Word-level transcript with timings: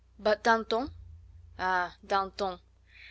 "But 0.17 0.41
Danton?" 0.43 0.89
"Ah! 1.59 1.95
Danton? 2.03 2.57